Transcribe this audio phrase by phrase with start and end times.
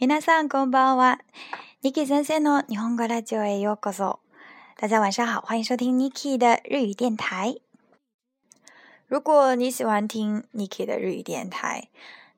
[0.00, 1.20] 皆さんこんばんは。
[1.84, 4.18] Niki 先生の日本語ラジオへようこそ。
[4.76, 7.56] 大家晚上好，欢迎收听 Niki 的日语电台。
[9.06, 11.88] 如果你喜欢听 Niki 的日语电台，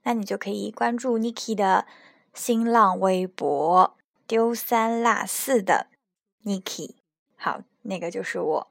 [0.03, 1.87] 那你就可以关注 Niki 的
[2.35, 3.93] 新浪微博“
[4.27, 5.87] 丢三落四的
[6.45, 6.97] Niki”。
[7.37, 8.69] 好，那个就是我。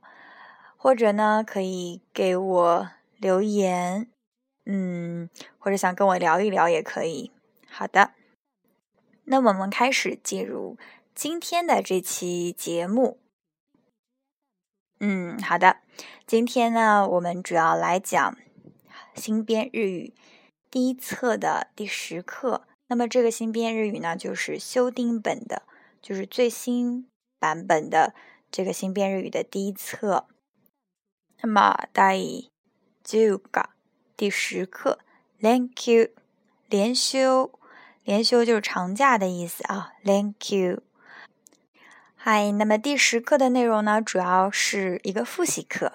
[0.77, 4.07] 或者呢，可以给我留言，
[4.65, 7.31] 嗯，或者想跟我聊一聊也可以。
[7.69, 8.11] 好的。
[9.30, 10.78] 那我们开始进入
[11.14, 13.18] 今天的这期节目。
[15.00, 15.80] 嗯，好的，
[16.26, 18.38] 今天呢，我们主要来讲
[19.14, 20.14] 新编日语
[20.70, 22.66] 第一册的第十课。
[22.86, 25.64] 那么这个新编日语呢，就是修订本的，
[26.00, 27.06] 就是最新
[27.38, 28.14] 版本的
[28.50, 30.26] 这个新编日语的第一册。
[31.42, 32.50] 那么第
[33.04, 33.68] 十个
[34.16, 35.00] 第十课，
[35.36, 36.08] 連休
[36.66, 37.52] 连休。
[38.08, 40.82] 连休就是长假的意思啊，Thank you。
[42.16, 45.92] 嗨，那么第十课的内容呢，主要是一个复习课。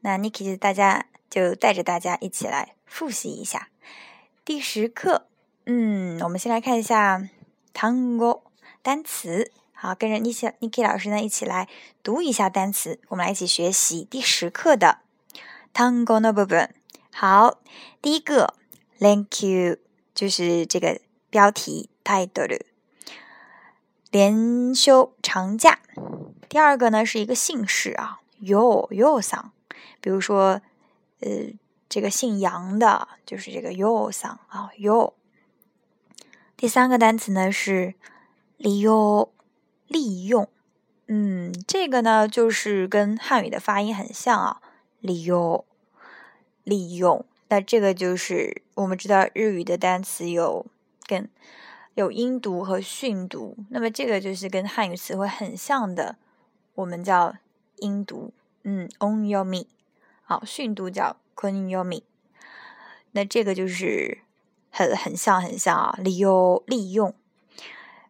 [0.00, 3.68] 那 Niki 大家就带着大家一起来复习一下
[4.46, 5.26] 第十课。
[5.66, 7.28] 嗯，我们先来看一下
[7.74, 8.44] Tango
[8.80, 9.52] 单词。
[9.74, 11.68] 好，跟着 Niki Niki 老师呢一起来
[12.02, 12.98] 读一下单词。
[13.08, 15.00] 我们来一起学习第十课的
[15.74, 16.74] 単語の部分。
[17.12, 17.58] 好，
[18.00, 18.54] 第一个
[18.98, 19.76] Thank you
[20.14, 21.02] 就是这个。
[21.32, 22.60] 标题 title
[24.10, 25.78] 连休长假。
[26.46, 29.50] 第二个呢是一个姓氏啊，yo yo 桑，
[30.02, 30.60] 比如说
[31.20, 31.30] 呃
[31.88, 35.14] 这个姓杨的，就是这个 yo 桑啊 yo。
[36.54, 37.94] 第三个单词呢是
[38.58, 39.32] 利用
[39.86, 40.46] 利用，
[41.06, 44.60] 嗯，这个呢就是跟汉语的发音很像啊，
[45.00, 45.64] 利用
[46.62, 47.24] 利用。
[47.48, 50.66] 那这个就是我们知道日语的单词有。
[51.12, 51.28] 跟
[51.92, 56.16] 有音读和训读，那么这个就是跟汉语词汇很像的，
[56.74, 57.34] 我们叫
[57.76, 58.32] 音读，
[58.62, 59.66] 嗯，on your me，
[60.22, 62.00] 好，训读叫 kun your me，
[63.10, 64.20] 那这个就是
[64.70, 67.14] 很很像很像啊，利用利用。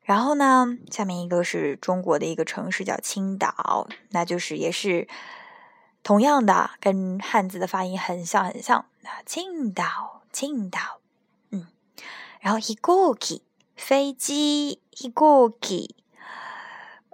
[0.04, 5.08] 然后呢，下面一个是中国的一个城市叫青岛，那就是也是
[6.04, 11.01] 同样的，跟汉字的发音很像很像，那青岛，青岛。
[12.41, 13.43] 然后飛行機
[13.75, 15.95] 飞机飛行機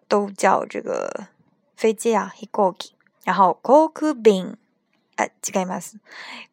[0.07, 1.27] 都叫这个
[1.75, 2.93] 飞机啊飛行機。
[3.23, 4.57] 然后航空便
[5.15, 5.97] 啊違います。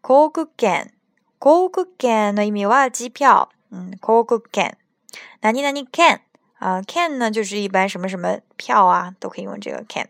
[0.01, 0.93] 航空券
[1.39, 3.51] 航空券の意味は机票。
[3.71, 4.77] 嗯，航空券。
[5.43, 6.23] 何々券
[6.59, 10.09] 啊券呢就是一般什么什么票啊都可以用这个券。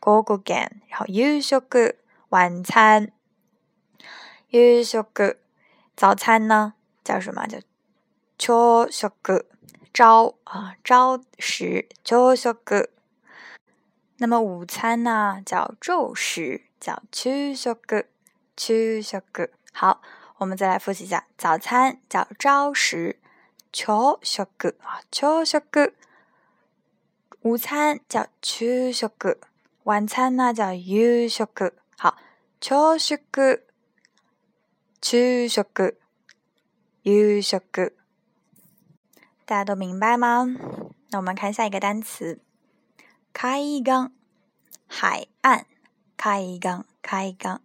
[0.00, 0.80] 航空券。
[0.88, 3.10] 然后夕食晚餐。
[4.50, 5.04] 夕食
[5.96, 7.46] 早餐呢叫什么？
[7.46, 7.58] 叫
[8.41, 9.07] 朝食
[9.93, 12.89] 朝啊朝食朝食。
[14.17, 17.77] 那么午餐呢叫昼食，叫昼食
[18.57, 19.53] 昼食。
[19.71, 20.01] 好，
[20.37, 23.19] 我们再来复习一下：早餐叫朝食
[23.71, 25.61] 朝食啊朝食。
[27.41, 29.37] 午餐叫昼食，
[29.83, 31.47] 晚餐呢叫夕食。
[31.95, 32.17] 好，
[32.59, 33.19] 朝食
[34.99, 35.95] 昼食
[37.03, 37.97] 夕食。
[39.50, 40.46] 大家都明白吗？
[41.10, 42.40] 那我们看下一个单词，
[43.32, 44.10] 海岸，
[44.88, 45.66] 海岸，
[46.16, 47.60] 海岸，海岸。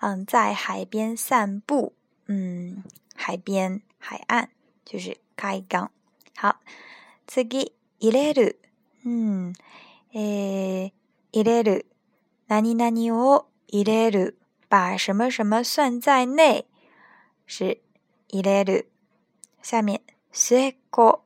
[0.00, 1.92] 嗯，在海边散步，
[2.26, 2.84] 嗯，
[3.16, 4.50] 海边，海岸，
[4.84, 5.90] 就是海岸。
[6.36, 6.60] 好，
[7.26, 8.58] 次ぎ入れる，
[9.02, 9.52] 嗯，
[10.12, 10.92] 诶，
[11.32, 11.86] 入れる，
[12.46, 14.36] 何々を入れる，
[14.68, 16.66] 把什么什么算在内，
[17.44, 17.80] 是
[18.28, 18.86] 入れる。
[19.60, 20.00] 下面。
[20.32, 21.24] 末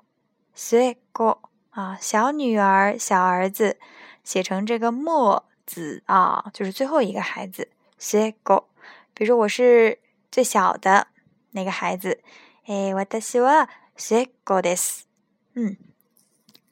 [0.55, 1.39] 子，末子
[1.71, 3.79] 啊，小女儿、小儿子，
[4.23, 7.71] 写成这个末子啊，就是最后一个孩子。
[7.99, 8.65] 末子，
[9.15, 9.99] 比如说我是
[10.31, 11.09] 最小的
[11.53, 12.23] 那个孩子，
[12.67, 15.03] 哎，私は末子です。
[15.55, 15.77] 嗯，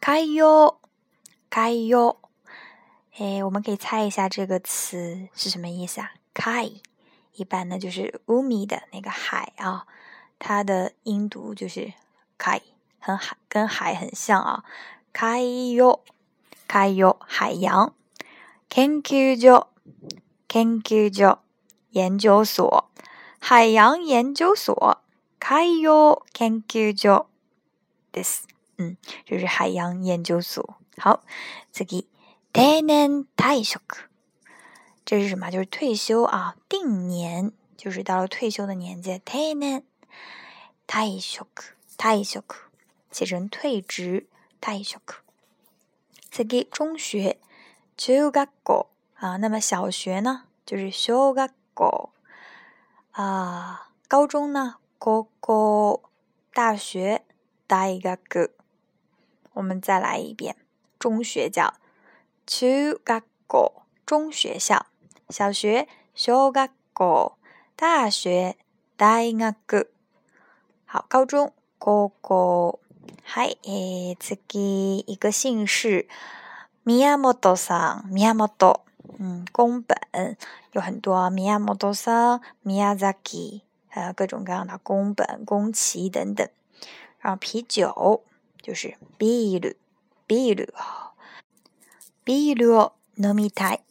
[0.00, 0.76] 海洋，
[1.50, 2.16] 海洋，
[3.18, 6.12] 哎，我们可以猜一下这个词是什么意思啊？
[6.34, 6.70] 海，
[7.34, 9.86] 一般呢就是乌米的那个海啊，
[10.38, 11.92] 它的音读就是。
[12.37, 12.61] 海
[12.99, 14.63] 很海，跟海很像啊。
[15.13, 15.99] 海洋，
[16.67, 17.93] 海洋，海洋。
[18.75, 19.69] 研究所，
[20.49, 21.43] 研究所，
[21.91, 22.91] 研究所。
[23.39, 25.01] 海洋研究所。
[25.39, 27.29] 海洋研究所。
[28.11, 28.43] です。
[28.77, 30.77] 嗯，就是海洋研究所。
[30.97, 31.23] 好，
[31.71, 31.85] 次，
[32.51, 33.79] 定年退休。
[35.05, 35.49] 这是什么？
[35.49, 39.21] 就是退休啊，定年，就是到了退休的年纪。
[39.23, 39.83] 定年
[40.87, 41.47] 退休。
[41.97, 42.43] 退休。
[43.11, 44.27] 写成退职。
[44.59, 44.99] 退休。
[46.29, 47.39] 再给中学，
[47.95, 49.37] 中学校啊。
[49.37, 52.11] 那么小学呢，就是小学校
[53.11, 53.89] 啊。
[54.07, 56.01] 高中呢，高校。
[56.53, 57.25] 大学，
[57.67, 58.51] 大学。
[59.53, 60.55] 我们再来一遍，
[60.97, 61.75] 中学叫
[62.45, 64.85] 中学校，中学校。
[65.29, 67.37] 小学，小学校。
[67.75, 68.57] 大学，
[68.95, 69.55] 大学。
[70.85, 71.53] 好，高中，
[71.85, 72.79] 高校。
[73.21, 74.39] 嗨，诶，次
[75.05, 76.07] 一个姓氏，
[76.83, 78.79] 宮本さん，宮本，
[79.19, 80.35] 嗯，宫本。
[80.71, 84.79] 有很多，宮本さん、宮崎，还有各种各样的。
[84.79, 86.49] 宫本、宫崎等等。
[87.19, 88.23] 然后啤酒
[88.63, 89.77] 就是ビール、
[90.27, 90.73] ビール。
[92.25, 93.81] ビールを飲みたい，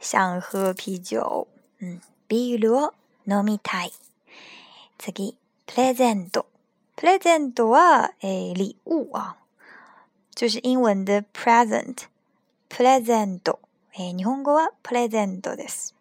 [0.00, 1.46] 想喝啤酒，
[1.80, 2.94] 嗯，ビールを
[3.28, 3.92] 飲みたい。
[4.98, 5.36] 次、
[5.66, 6.46] プレゼント。
[6.95, 9.37] present は、诶礼物啊，
[10.35, 13.41] 就是英文的 present。present
[13.95, 15.93] 诶日本語は present です。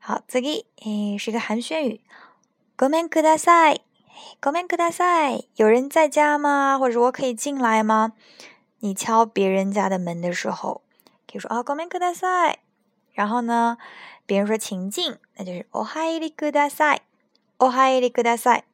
[0.00, 2.00] 好，次诶是个寒暄语。
[2.76, 3.82] ごめんください。
[4.40, 5.48] ごめんください。
[5.56, 6.78] 有人在家吗？
[6.78, 8.12] 或者我可以进来吗？
[8.80, 10.82] 你敲别人家的门的时候，
[11.26, 12.58] 可以说啊ごめんください。
[13.14, 13.78] 然后呢，
[14.26, 17.02] 别人说请进，那就是お入りください。
[17.58, 18.64] お入りください。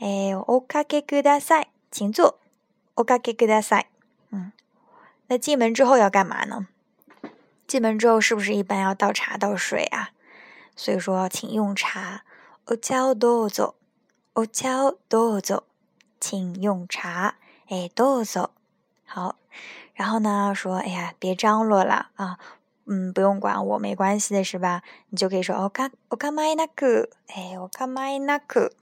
[0.00, 2.38] 哎，おかけください，请坐。
[2.96, 3.86] おかけください。
[4.32, 4.52] 嗯，
[5.28, 6.66] 那进门之后要干嘛呢？
[7.66, 10.10] 进门之后是不是一般要倒茶倒水啊？
[10.76, 12.22] 所以说，请用茶。
[12.66, 13.74] お茶をどうぞ。
[14.34, 15.64] お茶をどうぞ。
[16.18, 17.36] 请用茶。
[17.68, 18.50] 哎，どうぞ。
[19.06, 19.36] 好。
[19.94, 22.38] 然后呢，说，哎呀，别张罗了啊。
[22.86, 24.82] 嗯，不用管我，没关系的是吧？
[25.08, 27.10] 你就可以说，おか、おかまいなく。
[27.28, 28.72] 哎，おかまいなく。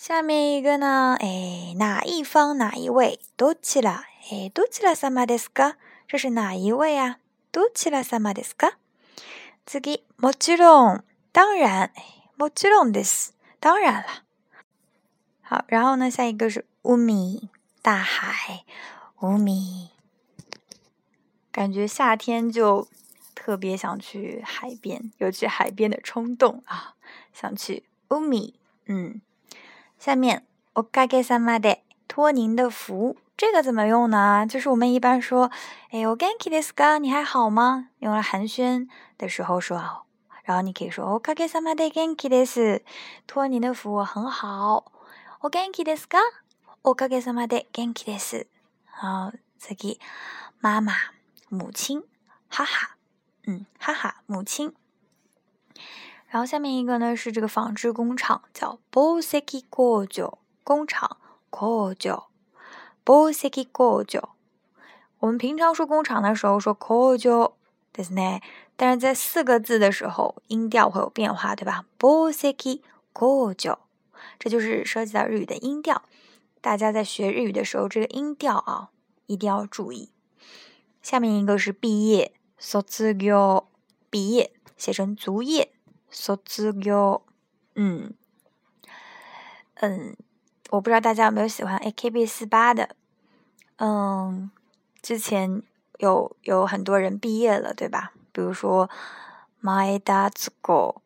[0.00, 1.16] 下面一个呢？
[1.18, 3.18] 哎，哪一方哪一位？
[3.36, 4.04] どちら？
[4.30, 5.76] 哎，どちら様ですか？
[6.06, 7.18] 这是哪一位啊？
[7.50, 8.76] どちら様ですか？
[9.64, 11.90] 次、もちろん，当然，
[12.36, 14.24] もちろんです，当然了。
[15.42, 17.48] 好，然后呢，下一个是海，
[17.82, 18.64] 大海，
[19.16, 19.90] 海。
[21.50, 22.86] 感觉夏天就
[23.34, 26.96] 特别想去海边，有去海边的冲动啊，
[27.32, 28.52] 想去海，
[28.86, 29.22] 嗯。
[30.00, 30.44] 下面
[30.74, 34.46] おかげさまで托您的福，这个怎么用呢？
[34.48, 35.50] 就是我们一般说，
[35.90, 36.98] 哎，お元気ですか？
[36.98, 37.88] 你还好吗？
[37.98, 38.88] 用来寒暄
[39.18, 40.04] 的时候说，
[40.44, 42.82] 然后你可以说おかげさまで元気です，
[43.26, 44.92] 托您的福，我很好。
[45.40, 46.18] お元気ですか？
[46.82, 48.46] おかげさまで元気です。
[48.86, 49.98] 好，次
[50.60, 50.92] 妈妈、
[51.50, 52.02] 母亲、
[52.48, 52.96] 哈哈，
[53.46, 54.72] 嗯，哈哈，母亲。
[56.31, 61.17] 然后下面一个呢是这个纺织工厂，叫 Boseki 工酒工厂
[61.49, 62.23] 工酒
[63.03, 64.29] Boseki 工酒。
[65.19, 67.57] 我们平常说工厂的时候说工酒，
[67.91, 68.41] 对不对？
[68.77, 72.79] 但是在四个字的时候音调会有变化，对吧？Boseki
[73.11, 73.77] 工酒，
[74.39, 76.01] 这就是涉及到日语的音调。
[76.61, 78.89] 大家在学日语的时候，这个音调啊
[79.25, 80.11] 一定要注意。
[81.01, 83.65] 下面一个是毕业，卒業，
[84.09, 85.73] 毕业写成卒业。
[86.11, 86.35] 卒
[86.73, 87.21] 業，
[87.75, 88.13] 嗯
[89.75, 90.15] 嗯，
[90.69, 92.95] 我不知道大家有没有喜欢 AKB 四八的，
[93.77, 94.51] 嗯，
[95.01, 95.63] 之前
[95.97, 98.13] 有有很多人毕业了，对吧？
[98.31, 98.89] 比如说
[99.61, 100.97] My Dadsko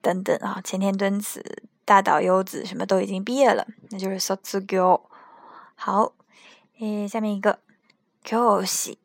[0.00, 5.02] 等等啊，前田敦子、大岛优子什么都已经毕业了，那就是卒業。
[5.74, 6.12] 好，
[6.80, 7.60] 诶，下面一个
[8.24, 8.96] 教師，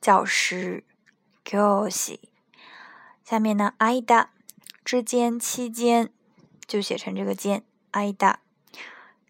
[0.00, 0.84] 教师，
[1.44, 2.18] 教師。
[3.24, 4.26] 下面呢，ida。
[4.84, 6.10] 之间、期间，
[6.66, 7.64] 就写成这个间。
[7.92, 8.40] 挨打，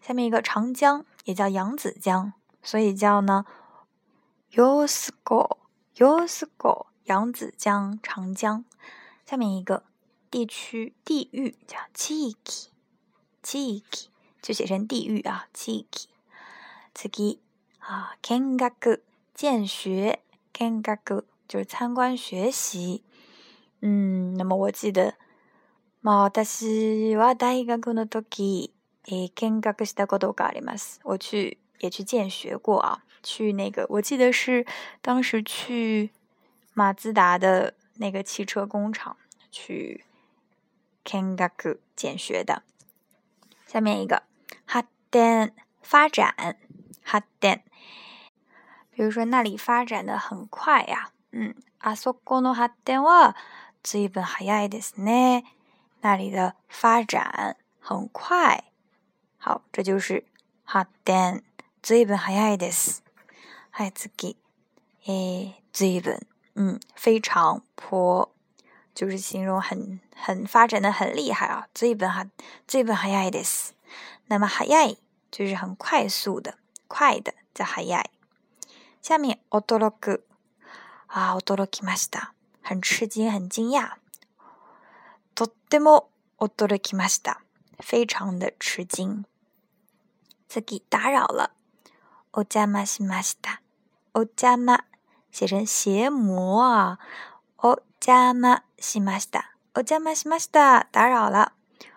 [0.01, 2.31] 下面一个长江也叫扬子江，
[2.61, 3.45] 所以叫呢
[4.53, 8.63] ，Yosko，Yosko，扬子江、长江。
[9.25, 9.83] 下面一个
[10.31, 14.05] 地区、地域叫 Chiki，Chiki
[14.41, 16.05] 就写成地域啊，Chiki。
[16.95, 17.09] 次
[17.79, 19.01] 啊，Kengaku
[19.33, 20.21] 见学
[20.53, 23.03] ，Kengaku 就是参观学习。
[23.81, 25.15] 嗯，那么我记得。
[26.02, 28.72] まあ私は大学の時、
[29.06, 31.00] え見学したことがあります。
[31.04, 34.66] 我去也去见学过啊，去那个我记得是
[35.00, 36.10] 当时去
[36.74, 39.16] 马自达的那个汽车工厂
[39.50, 40.04] 去
[41.04, 42.62] 見学见学的。
[43.66, 44.22] 下面一个
[44.66, 45.52] 発展
[45.82, 46.56] 发展
[47.04, 47.62] 発展，
[48.92, 53.34] 比如说那里发展的很快呀，嗯，あそこの発展は
[53.82, 55.44] 随分早いですね。
[56.02, 58.64] 那里的发展很快，
[59.38, 60.24] 好，这就是
[60.66, 61.42] 発展。
[61.82, 63.02] ずいぶん早いです。
[63.70, 64.36] はい、次。
[65.06, 66.26] えー、ずいぶん。
[66.54, 68.28] 嗯，非常坡，
[68.94, 71.68] 就是形容很很发展的很厉害啊。
[71.72, 72.26] ずいぶんは、
[72.66, 73.74] ずいぶん早いです。
[74.26, 74.98] 那么早い
[75.30, 78.10] 就是很快速的、快的，叫早い。
[79.00, 80.24] 下面驚く
[81.06, 82.32] 啊，驚きました。
[82.60, 83.98] 很吃惊、很惊讶。
[85.72, 87.40] とっても驚きました。
[87.80, 89.24] 非常的吃惊。
[90.46, 91.52] 次打扰了。
[92.32, 93.62] お邪魔しました。
[94.12, 94.84] お邪魔
[95.30, 96.98] 写成邪魔啊。
[97.56, 99.54] お邪魔しました。
[99.74, 100.86] お邪魔しました。
[100.92, 101.52] 打扰了。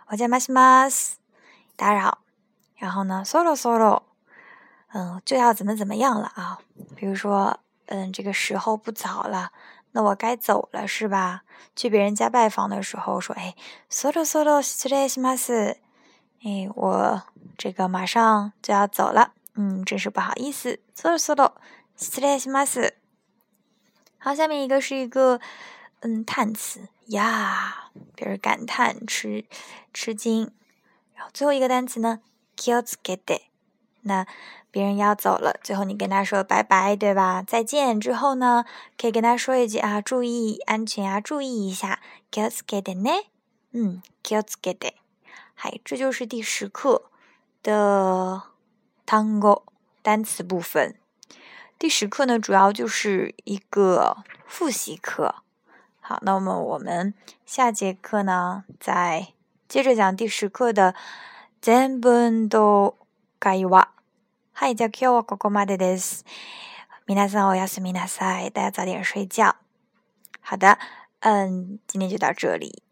[0.08, 1.20] お邪魔します。
[1.76, 2.20] 打扰。
[2.80, 4.04] 然后呢，そろそろ，
[4.94, 6.60] 嗯，就要怎么怎么样了啊？
[6.96, 9.52] 比如说， 嗯，这个时候不早了，
[9.92, 11.44] 那我该走了是吧？
[11.76, 13.56] 去别人家拜访的时候说，哎，
[13.90, 15.78] そろそろ失礼します。
[16.44, 17.24] 哎，我
[17.58, 19.34] 这个马上就要走了。
[19.56, 20.80] 嗯，真是不好意思。
[20.96, 21.54] そろそろ
[21.98, 22.94] 失礼します。
[24.18, 25.40] 好，下面一个是一个
[26.00, 29.46] 嗯叹词呀，表示感叹、吃
[29.94, 30.52] 吃惊。
[31.14, 32.22] 然后最后一个单词呢，
[32.56, 33.42] 気をつけて。
[34.06, 34.26] 那
[34.72, 37.44] 别人要走了，最后你跟他说拜拜，对吧？
[37.44, 38.66] 再见之后呢，
[38.98, 42.00] 可以跟他说一句啊，注意安全啊，注意一下。
[42.32, 43.26] 気をつけてね。
[43.74, 44.94] 嗯，気をつけて。
[45.54, 47.04] 嗨，这就是第十课
[47.64, 48.44] 的。
[49.04, 49.64] 単語
[50.02, 50.96] 单词部分，
[51.78, 55.36] 第十课呢，主要就是一个复习课。
[56.00, 57.14] 好，那么我们
[57.46, 59.34] 下节课呢，再
[59.68, 60.96] 接着讲第十课的
[61.62, 62.94] 全部の
[63.38, 63.90] 会話。
[64.56, 66.26] はい、じゃあ今日はここまでです。
[67.08, 68.52] 皆さんおやすみなさい。
[68.52, 69.56] 大家早点睡觉。
[70.42, 70.78] 好的，
[71.22, 72.84] 嗯，今天就到这里。